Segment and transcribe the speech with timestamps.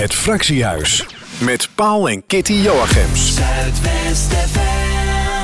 [0.00, 1.06] Het Fractiehuis.
[1.40, 3.36] Met Paul en Kitty Joachims.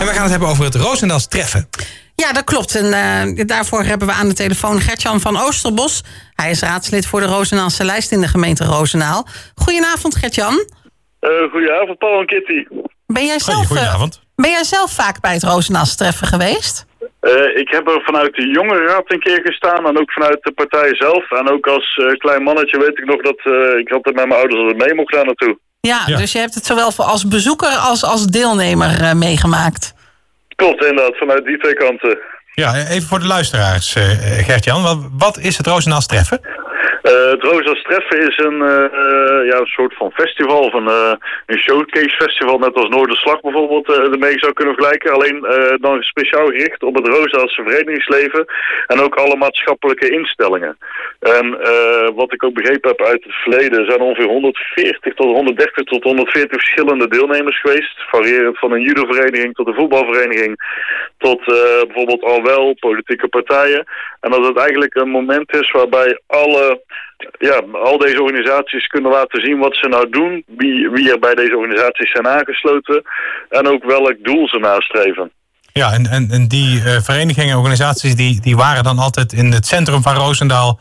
[0.01, 1.69] En we gaan het hebben over het Roosendals treffen.
[2.15, 2.75] Ja, dat klopt.
[2.75, 6.05] En eh, daarvoor hebben we aan de telefoon Gertjan van Oosterbos.
[6.35, 9.27] Hij is raadslid voor de Rozenaalse lijst in de gemeente Roosendaal.
[9.55, 10.53] Goedenavond, Gertjan.
[11.21, 12.67] Uh, goedenavond, Paul en Kitty.
[13.07, 14.15] Ben jij zelf, Goedenavond.
[14.15, 16.87] Uh, ben jij zelf vaak bij het Rozenaalse treffen geweest?
[17.27, 20.95] Uh, ik heb er vanuit de jongerenraad een keer gestaan en ook vanuit de partij
[20.95, 21.31] zelf.
[21.31, 23.39] En ook als klein mannetje weet ik nog dat
[23.79, 25.59] ik altijd met mijn ouders altijd mee mocht gaan naartoe.
[25.81, 29.95] Ja, ja, dus je hebt het zowel voor als bezoeker als als deelnemer meegemaakt.
[30.57, 32.19] Klopt, inderdaad, vanuit die twee kanten.
[32.55, 34.03] Ja, even voor de luisteraars, uh,
[34.47, 34.83] Gert-Jan.
[34.83, 36.41] Wat, wat, is het Roosendaals Treffen?
[37.07, 40.87] Het Roosendaals Treffen is een, uh, ja, een soort van festival, of een,
[41.47, 45.13] een showcase festival, net als Noorderslag bijvoorbeeld ermee zou kunnen vergelijken.
[45.13, 45.47] Alleen
[45.81, 48.47] dan speciaal gericht op het Roosendaalse verenigingsleven
[48.87, 50.79] en ook alle maatschappelijke instellingen.
[51.21, 51.51] En
[52.15, 56.51] wat ik ook begrepen heb uit het verleden zijn ongeveer 140 tot 130 tot 140
[56.51, 58.05] verschillende deelnemers geweest.
[58.11, 60.57] Variërend van een judovereniging tot een voetbalvereniging
[61.19, 61.45] tot
[61.87, 63.85] bijvoorbeeld al wel politieke partijen.
[64.21, 66.83] En dat het eigenlijk een moment is waarbij alle,
[67.39, 70.45] ja, al deze organisaties kunnen laten zien wat ze nou doen.
[70.47, 73.03] Wie, wie er bij deze organisaties zijn aangesloten.
[73.49, 75.31] En ook welk doel ze nastreven.
[75.73, 79.53] Ja, en, en, en die uh, verenigingen en organisaties die, die waren dan altijd in
[79.53, 80.79] het centrum van Roosendaal...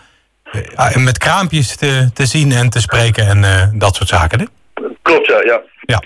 [0.78, 4.46] Uh, met kraampjes te, te zien en te spreken en uh, dat soort zaken, hè?
[5.02, 5.42] Klopt, ja.
[5.42, 5.62] ja.
[5.82, 6.02] ja.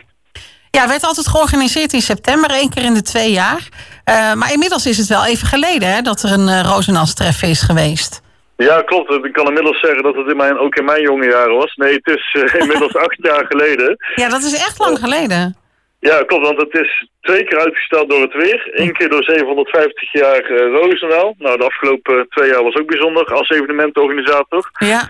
[0.71, 3.67] Ja, werd altijd georganiseerd in september, één keer in de twee jaar.
[4.05, 7.61] Uh, maar inmiddels is het wel even geleden hè, dat er een uh, Rozenals-treffen is
[7.61, 8.21] geweest.
[8.67, 9.25] Ja, klopt.
[9.25, 11.75] Ik kan inmiddels zeggen dat het in mijn, ook in mijn jonge jaren was.
[11.75, 13.97] Nee, het is uh, inmiddels acht jaar geleden.
[14.15, 15.55] Ja, dat is echt lang geleden.
[15.99, 18.69] Ja, klopt, want het is twee keer uitgesteld door het weer.
[18.73, 21.35] Eén keer door 750 jaar Roosendaal.
[21.37, 24.71] Nou, de afgelopen twee jaar was ook bijzonder als evenementorganisator.
[24.73, 25.09] Ja.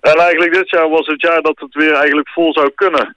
[0.00, 3.16] En eigenlijk dit jaar was het jaar dat het weer eigenlijk vol zou kunnen.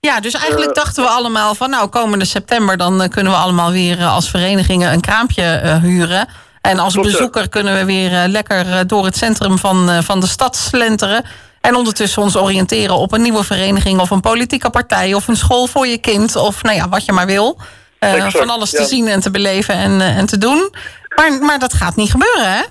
[0.00, 3.38] Ja, dus eigenlijk uh, dachten we allemaal van nou komende september dan uh, kunnen we
[3.38, 6.28] allemaal weer uh, als verenigingen een kraampje huren.
[6.62, 10.56] En als Klopt, bezoeker kunnen we weer lekker door het centrum van, van de stad
[10.56, 11.24] slenteren.
[11.60, 15.66] En ondertussen ons oriënteren op een nieuwe vereniging of een politieke partij of een school
[15.66, 16.36] voor je kind.
[16.36, 17.58] Of nou ja, wat je maar wil.
[17.98, 18.78] Exact, van alles ja.
[18.78, 20.70] te zien en te beleven en, en te doen.
[21.16, 22.62] Maar, maar dat gaat niet gebeuren hè?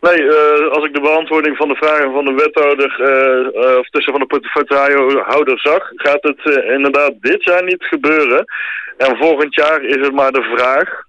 [0.00, 2.90] Nee, uh, als ik de beantwoording van de vragen van de wethouder,
[3.78, 8.44] of tussen van de portefeuillehouder zag, gaat het inderdaad dit jaar niet gebeuren.
[8.96, 11.03] En volgend jaar is het maar de vraag.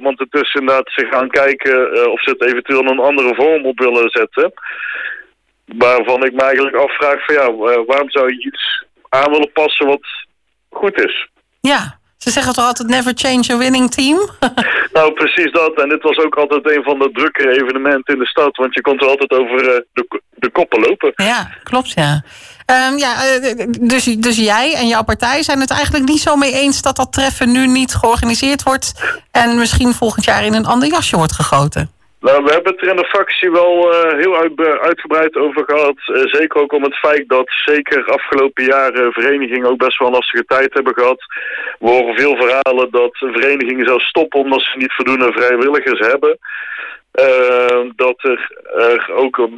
[0.00, 3.78] Want het is inderdaad ze gaan kijken of ze het eventueel een andere vorm op
[3.78, 4.52] willen zetten.
[5.64, 10.06] Waarvan ik me eigenlijk afvraag van ja, waarom zou je iets aan willen passen wat
[10.70, 11.28] goed is?
[11.60, 14.28] Ja, ze zeggen toch altijd never change a winning team?
[14.96, 15.80] nou, precies dat.
[15.82, 18.56] En dit was ook altijd een van de drukkere evenementen in de stad.
[18.56, 21.12] Want je kon er altijd over uh, de, de koppen lopen.
[21.14, 22.22] Ja, klopt ja.
[22.66, 26.52] Um, ja uh, dus, dus jij en jouw partij zijn het eigenlijk niet zo mee
[26.52, 26.82] eens...
[26.82, 28.92] dat dat treffen nu niet georganiseerd wordt...
[29.30, 31.90] en misschien volgend jaar in een ander jasje wordt gegoten.
[32.26, 35.96] Nou, we hebben het er in de fractie wel uh, heel uit, uitgebreid over gehad.
[36.06, 40.14] Uh, zeker ook om het feit dat zeker afgelopen jaren verenigingen ook best wel een
[40.14, 41.24] lastige tijd hebben gehad.
[41.78, 46.38] We horen veel verhalen dat verenigingen zelfs stoppen omdat ze niet voldoende vrijwilligers hebben.
[47.20, 49.48] Uh, dat er, er ook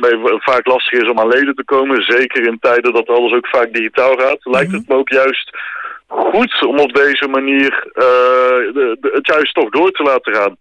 [0.43, 2.03] vaak lastig is om aan leden te komen.
[2.03, 4.39] Zeker in tijden dat alles ook vaak digitaal gaat.
[4.41, 5.51] Lijkt het me ook juist
[6.07, 10.57] goed om op deze manier de, de, het juist toch door te laten gaan.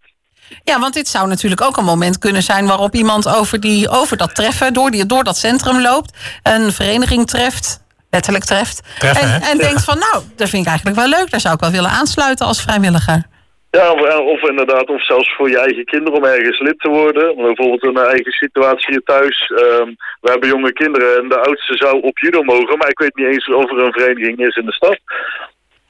[0.64, 4.18] Ja, want dit zou natuurlijk ook een moment kunnen zijn waarop iemand over, die, over
[4.18, 8.82] dat treffen, door, die, door dat centrum loopt, een vereniging treft, letterlijk treft.
[9.00, 9.64] Treffen, en en Ja.
[9.64, 12.46] denkt van nou, dat vind ik eigenlijk wel leuk, daar zou ik wel willen aansluiten
[12.46, 13.32] als vrijwilliger.
[13.80, 17.36] Ja, of, of inderdaad, of zelfs voor je eigen kinderen om ergens lid te worden.
[17.36, 19.52] Bijvoorbeeld een eigen situatie hier thuis.
[19.56, 19.90] Ehm,
[20.22, 23.28] we hebben jonge kinderen en de oudste zou op judo mogen, maar ik weet niet
[23.28, 25.00] eens of er een vereniging is in de stad.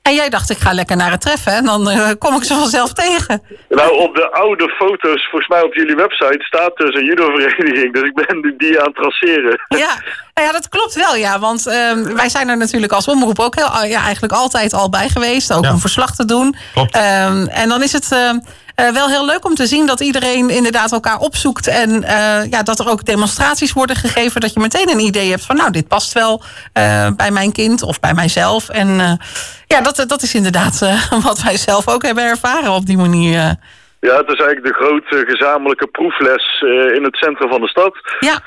[0.03, 2.53] En jij dacht, ik ga lekker naar het treffen en dan eh, kom ik ze
[2.53, 3.41] vanzelf tegen.
[3.69, 7.93] Nou, op de oude foto's, volgens mij op jullie website, staat dus een judovereniging.
[7.93, 9.61] Dus ik ben die- aan het traceren.
[9.67, 9.95] Ja,
[10.33, 11.39] nou ja, dat klopt wel, ja.
[11.39, 15.09] Want ehm, wij zijn er natuurlijk als omroep ook heel, ja, eigenlijk altijd al bij
[15.09, 15.53] geweest.
[15.53, 15.71] Ook Ja.
[15.71, 16.55] om verslag te doen.
[16.73, 16.95] Klopt.
[16.95, 18.39] Ehm, en dan is het ehm,
[18.75, 21.67] eh, wel heel leuk om te zien dat iedereen inderdaad elkaar opzoekt.
[21.67, 24.41] En eh, ja, dat er ook demonstraties worden gegeven.
[24.41, 26.43] Dat je meteen een idee hebt van nou, dit past wel
[26.73, 28.69] eh, bij mijn kind of bij mijzelf.
[28.69, 29.19] En
[29.67, 30.79] ja, dat, dat is inderdaad
[31.29, 33.55] wat wij zelf ook hebben ervaren op die manier.
[33.99, 36.61] Ja, het is eigenlijk de grote gezamenlijke proefles
[36.95, 37.97] in het centrum van de stad.
[38.19, 38.41] Ja.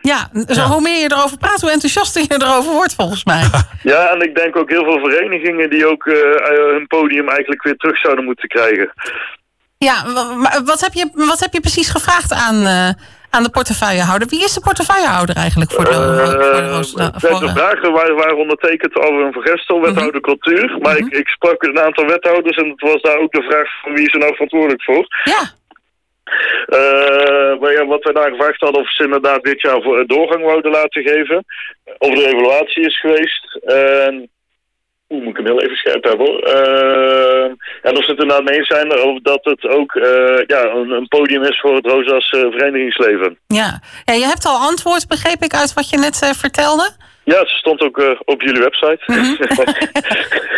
[0.00, 0.28] Ja,
[0.68, 3.42] hoe meer je erover praat, hoe enthousiaster je erover wordt, volgens mij.
[3.82, 7.62] Ja, en ik denk ook heel veel verenigingen die ook eh, eh, hun podium eigenlijk
[7.62, 8.92] weer terug zouden moeten krijgen.
[9.78, 10.04] Ja,
[10.36, 12.88] maar wat heb je, wat heb je precies gevraagd aan, eh,
[13.30, 14.28] aan de portefeuillehouder.
[14.28, 17.54] Wie is de portefeuillehouder eigenlijk voor de, Uh, voor de Roosendaal?
[17.54, 20.78] vragen waren, waren ondertekend over een vergestel, wethouder cultuur.
[20.80, 23.92] Maar ik, ik sprak een aantal wethouders en het was daar ook de vraag van
[23.94, 25.06] wie is er nou verantwoordelijk voor.
[25.24, 25.42] ja,
[26.66, 30.44] Eh, maar wat wij daar gevraagd hadden of ze inderdaad dit jaar voor een doorgang
[30.44, 31.44] wouden laten geven.
[31.98, 33.58] Of de evaluatie is geweest.
[35.08, 36.38] Oeh, moet ik hem heel even scherp hebben hoor.
[36.38, 37.44] Eh,
[37.82, 38.88] en of ze het inderdaad mee zijn
[39.22, 43.38] dat het ook eh, ja, een, een podium is voor het Rosa's eh, verenigingsleven.
[43.46, 43.80] ja.
[44.04, 46.90] ja, je hebt al antwoord, begreep ik, uit wat je net vertelde.
[47.24, 48.98] Ja, het stond ook eh, op jullie website.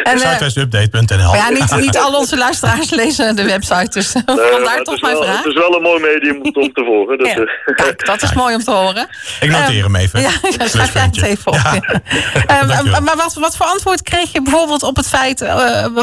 [0.02, 1.34] En, Siteupdate.nl.
[1.34, 4.94] ja, niet, niet al onze luisteraars lezen de website, dus Eh, vandaar maar het, toch
[4.94, 5.36] is mijn wel, vraag.
[5.36, 7.18] het is wel een mooi medium om te volgen.
[7.18, 9.08] Dus, Ja, Kijk, dat is mooi om te horen.
[9.40, 10.20] Ik noteer hem even.
[10.20, 10.28] Ja,
[10.58, 11.54] ja, schrijf jij het even op.
[11.54, 11.72] Ja.
[11.74, 12.00] ja.
[12.46, 13.00] Eh, Dankjewel.
[13.00, 15.40] maar wat, wat voor antwoord kreeg je bijvoorbeeld op het feit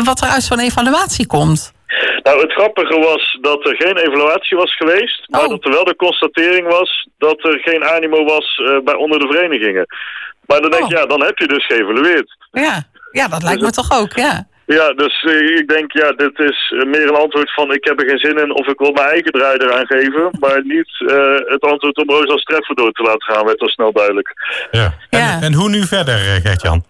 [0.04, 1.72] wat er uit zo'n evaluatie komt?
[2.24, 5.50] Nou, het grappige was dat er geen evaluatie was geweest, maar Oh.
[5.50, 9.28] dat er wel de constatering was dat er geen animo was eh, bij onder de
[9.28, 9.86] verenigingen.
[10.46, 11.00] Maar dan denk ik, Oh.
[11.00, 12.38] ja, dan heb je dus geëvalueerd.
[12.52, 14.48] Ja, ja dat lijkt me toch ook, ja.
[14.66, 18.00] Ja, dus eh, ik denk, ja, dit is eh, meer een antwoord van ik heb
[18.02, 20.30] er geen zin in of ik wil mijn eigen draai eraan geven.
[20.40, 23.68] Maar niet eh, het antwoord om Roos als treffer door te laten gaan, werd al
[23.68, 24.34] snel duidelijk.
[24.72, 24.94] Ja.
[25.10, 25.40] En, Ja.
[25.42, 26.84] en hoe nu verder, Gert-Jan?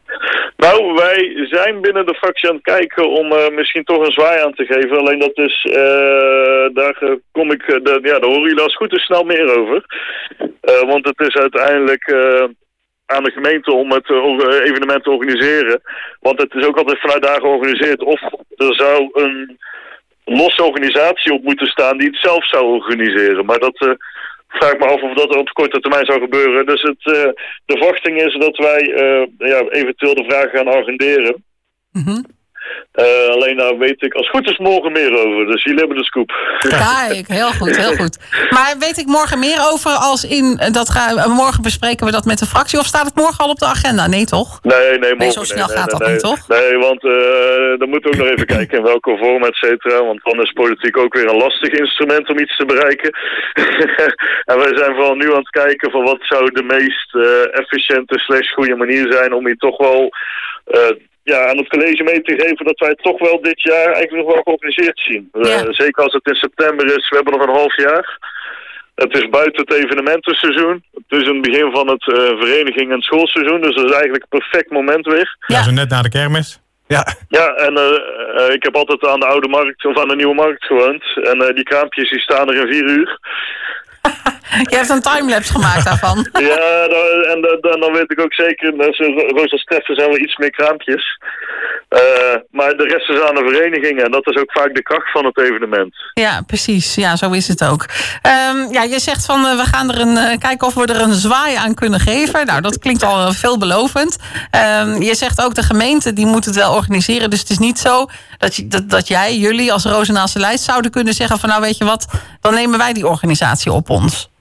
[0.57, 4.41] Nou, wij zijn binnen de fractie aan het kijken om eh, misschien toch een zwaai
[4.43, 4.97] aan te geven.
[4.97, 9.03] Alleen dat is, eh, daar kom ik, de, ja, daar horen jullie als goed is
[9.03, 9.85] snel meer over.
[10.61, 12.43] Eh, want het is uiteindelijk eh,
[13.13, 15.81] aan de gemeente om het eh, eh, evenement te organiseren.
[16.19, 18.03] Want het is ook altijd vanuit daar georganiseerd.
[18.03, 18.21] Of
[18.55, 19.59] er zou een
[20.25, 23.45] losse organisatie op moeten staan die het zelf zou organiseren.
[23.45, 23.77] Maar dat...
[23.77, 23.91] eh,
[24.47, 26.65] vraag me af of dat op korte termijn zou gebeuren.
[26.65, 27.03] Dus het,
[27.65, 28.81] de verwachting is dat wij
[29.37, 31.43] ja, eventueel de vraag gaan agenderen.
[31.91, 32.21] Mhm.
[32.91, 35.45] Eh, alleen daar weet ik als het goed is morgen meer over.
[35.45, 36.31] Dus jullie hebben de scoop.
[36.59, 38.17] Kijk, heel goed, heel goed.
[38.49, 42.39] Maar weet ik morgen meer over als in dat ga, morgen bespreken we dat met
[42.39, 44.07] de fractie of staat het morgen al op de agenda?
[44.07, 44.59] Nee, toch?
[44.61, 45.31] Nee, nee, morgen.
[45.31, 46.11] zo snel nee, gaat nee, dat nee.
[46.11, 46.47] niet, toch?
[46.47, 50.03] Nee, want eh dan moeten we ook nog even kijken in welke vorm, et cetera.
[50.05, 53.09] Want dan is politiek ook weer een lastig instrument om iets te bereiken.
[54.49, 58.19] en wij zijn vooral nu aan het kijken van wat zou de meest eh, efficiënte
[58.19, 60.13] slash goede manier zijn om hier toch wel...
[61.23, 64.25] ja, aan het college mee te geven dat wij het toch wel dit jaar eigenlijk
[64.25, 65.29] nog wel georganiseerd zien.
[65.31, 68.17] Eh, zeker als het in september is, we hebben nog een half jaar.
[68.95, 70.83] Het is buiten het evenementenseizoen.
[70.93, 73.61] Het is een begin van het eh, vereniging- en schoolseizoen.
[73.61, 75.37] Dus dat is eigenlijk een perfect moment weer.
[75.47, 75.57] Ja.
[75.57, 75.63] Ja.
[75.63, 76.61] Zo net na de kermis.
[76.87, 80.33] Ja, Ja, en eh, ik heb altijd aan de oude markt of aan de nieuwe
[80.35, 81.03] markt gewoond.
[81.23, 83.19] En eh, die kraampjes die staan er in vier uur.
[84.69, 86.17] Je hebt een timelapse gemaakt daarvan.
[86.33, 90.17] ja, dan, en dan- dan, weet ik ook zeker, dat ze Roosels treffen zijn wel
[90.19, 91.17] iets meer kraampjes.
[91.89, 91.99] Eh,
[92.51, 94.03] maar de rest is aan de verenigingen.
[94.05, 95.95] En dat is ook vaak de kracht van het evenement.
[96.13, 96.95] Ja, precies.
[96.95, 97.85] Ja, zo is het ook.
[98.21, 101.01] Ehm, ja, je zegt van eh, we gaan er een eh, kijken of we er
[101.01, 102.45] een zwaai aan kunnen geven.
[102.45, 104.17] Nou, dat klinkt al eh, veelbelovend.
[104.51, 107.29] Ehm, je zegt ook de gemeente die moet het wel organiseren.
[107.29, 108.05] Dus het is niet zo
[108.37, 111.77] dat, je, dat, dat jij, jullie als Rozenaalse lijst zouden kunnen zeggen van nou weet
[111.77, 112.05] je wat,
[112.41, 114.31] dan nemen wij die organisatie op ons.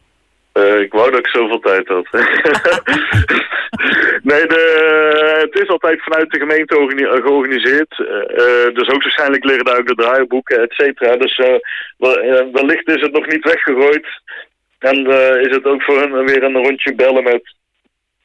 [0.52, 2.06] Eh, ik wou dat ik zoveel tijd had.
[4.30, 4.62] nee, de,
[5.52, 7.98] het is altijd vanuit de gemeente eh, georganiseerd.
[7.98, 11.16] Eh, dus ook waarschijnlijk liggen daar ook de draaiboeken, et cetera.
[11.16, 11.36] Dus
[11.98, 14.06] wel- wellicht is het nog niet weggegooid.
[14.78, 17.54] En eh, is het ook voor hen weer een rondje bellen met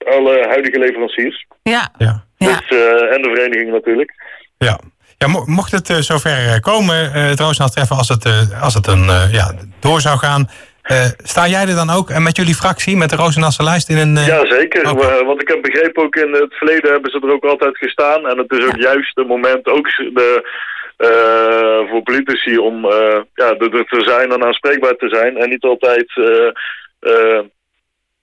[0.06, 1.46] alle huidige leveranciers.
[1.64, 2.24] Ja, ja.
[2.38, 2.48] ja.
[2.48, 4.14] Dus, eh, en de vereniging natuurlijk.
[4.58, 4.80] Ja.
[5.18, 8.74] Ja, mo- mocht het eh, zover komen, eh, het Roosendaal treffen, als het, eh, als
[8.74, 10.50] het een, eh, ja, door zou gaan.
[10.88, 13.98] Eh, sta jij er dan ook en met jullie fractie, met de Roosendaalse lijst in
[13.98, 14.16] een...
[14.26, 14.92] Ja, zeker.
[14.92, 15.08] Oké.
[15.08, 18.28] Eh, want ik heb begrepen ook in het verleden hebben ze er ook altijd gestaan.
[18.28, 20.50] En het is ook juist het moment ook de,
[20.98, 22.86] eh, voor politici om
[23.34, 25.38] ja, er te zijn en aanspreekbaar te zijn.
[25.38, 26.12] En niet altijd,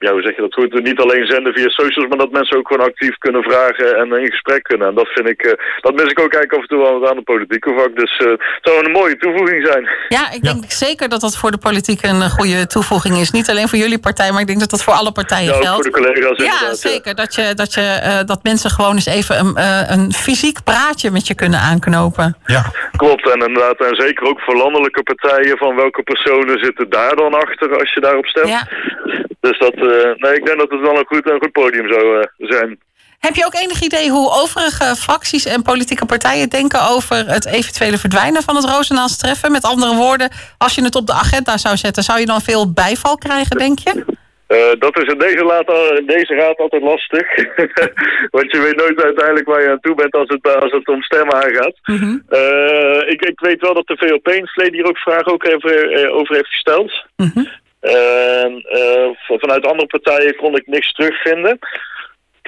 [0.05, 2.69] ja, hoe zeg je dat goed, niet alleen zenden via socials, maar dat mensen ook
[2.69, 4.89] gewoon actief kunnen vragen en in gesprek kunnen.
[4.89, 7.17] En dat vind ik, eh, dat mis ik ook eigenlijk af en toe aan, aan
[7.17, 7.97] de politieke vak.
[7.97, 9.89] Dus eh, het zou een mooie toevoeging zijn.
[10.09, 13.31] Ja, ik denk zeker dat dat voor de politiek een eh, goede toevoeging is.
[13.31, 15.63] Niet alleen voor jullie partij, maar ik denk dat dat voor alle partijen Ja, ook
[15.63, 15.75] geldt.
[15.83, 16.83] voor de collega's Ja, inderdaad.
[16.83, 16.89] ja.
[16.91, 17.15] zeker.
[17.15, 21.11] Dat, je, dat, je, eh, dat mensen gewoon eens even een, eh, een fysiek praatje
[21.11, 22.37] met je kunnen aanknopen.
[22.47, 22.63] ja.
[22.97, 27.35] Klopt, en inderdaad, en zeker ook voor landelijke partijen, van welke personen zitten daar dan
[27.35, 28.49] achter als je daarop stemt.
[28.49, 28.69] Ja.
[29.47, 32.21] Dus dat, eh, nee, ik denk dat het wel een goed, een goed podium zou
[32.21, 32.79] eh, zijn.
[33.19, 37.99] Heb je ook enig idee hoe overige fracties en politieke partijen denken over het eventuele
[37.99, 39.53] verdwijnen van het Roosendaals treffen?
[39.53, 42.73] Met andere woorden, als je het op de agenda zou zetten, zou je dan veel
[42.73, 44.05] bijval krijgen, denk je?
[44.47, 47.27] Eh, dat is in deze, laat, al- in deze raad altijd lastig.
[48.37, 51.03] Want je weet nooit uiteindelijk waar je aan toe bent als het, als het om
[51.03, 51.77] stemmen aangaat.
[51.85, 52.13] Mhm.
[53.09, 56.11] Ik, ik weet wel dat de VOP in het verleden hier ook vragen ook even,
[56.13, 56.93] over heeft gesteld.
[57.17, 57.47] Uh,
[59.27, 61.59] vanuit andere partijen kon ik niks terugvinden.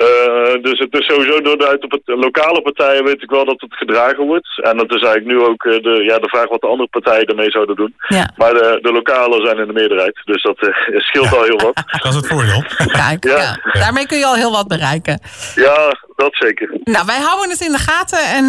[0.02, 3.44] Uh, dus het is sowieso door de, uit op het lokale partijen weet ik wel
[3.44, 4.60] dat het gedragen wordt.
[4.62, 7.26] En dat is eigenlijk nu ook uh, de, ja, de vraag wat de andere partijen
[7.26, 7.94] ermee zouden doen.
[8.08, 8.30] Ja.
[8.36, 10.20] Maar de, de lokale zijn in de meerderheid.
[10.24, 11.74] Dus dat uh, scheelt al heel wat.
[12.02, 12.64] Dat is het voordeel.
[12.76, 13.38] Kijk, ja.
[13.38, 13.80] ja.
[13.80, 15.20] Daarmee kun je al heel wat bereiken.
[15.54, 16.70] Ja, dat zeker.
[16.84, 18.18] Nou, wij houden het in de gaten.
[18.18, 18.46] En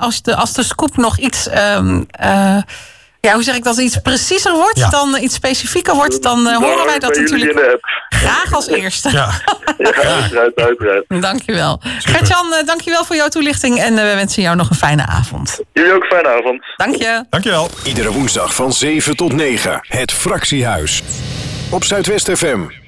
[0.00, 1.50] als, de, als de scoop nog iets...
[1.76, 2.06] Um,
[3.26, 4.88] ja, hoe zeg ik dat iets preciezer wordt, ja.
[4.88, 7.78] dan iets specifieker wordt, dan uh, horen wij dat natuurlijk
[8.08, 9.10] graag als eerste.
[9.10, 9.30] Ja,
[9.78, 11.04] ja uiteraard, uiteraard.
[11.22, 11.80] Dankjewel.
[11.98, 15.60] Gertjan, uh, dankjewel voor jouw toelichting en uh, we wensen jou nog een fijne avond.
[15.72, 16.62] Jullie ook een fijne avond.
[16.76, 17.24] Dank je.
[17.30, 17.70] Dankjewel.
[17.84, 21.02] Iedere woensdag van 7 tot 9, het Fractiehuis.
[21.70, 22.85] Op Zuidwest FM.